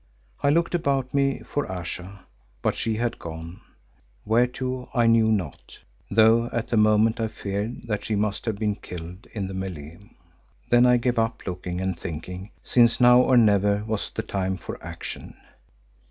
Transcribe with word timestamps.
I 0.41 0.49
looked 0.49 0.73
about 0.73 1.13
me 1.13 1.43
for 1.45 1.71
Ayesha, 1.71 2.21
but 2.63 2.73
she 2.73 2.95
had 2.95 3.19
gone, 3.19 3.61
where 4.23 4.47
to 4.47 4.89
I 4.95 5.05
knew 5.05 5.31
not, 5.31 5.77
though 6.09 6.47
at 6.51 6.69
the 6.69 6.75
moment 6.75 7.19
I 7.19 7.27
feared 7.27 7.83
that 7.85 8.03
she 8.03 8.15
must 8.15 8.45
have 8.45 8.57
been 8.57 8.77
killed 8.77 9.27
in 9.33 9.45
the 9.47 9.53
mêlée. 9.53 10.09
Then 10.71 10.87
I 10.87 10.97
gave 10.97 11.19
up 11.19 11.45
looking 11.45 11.79
and 11.81 11.95
thinking, 11.95 12.49
since 12.63 12.99
now 12.99 13.19
or 13.19 13.37
never 13.37 13.83
was 13.83 14.09
the 14.09 14.23
time 14.23 14.57
for 14.57 14.83
action. 14.83 15.35